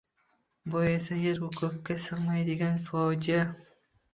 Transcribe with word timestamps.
Bu 0.75 0.81
esa 0.93 1.17
yer-u 1.25 1.51
ko‘kka 1.59 1.99
sig‘maydigan 2.07 2.83
fojia... 2.89 3.45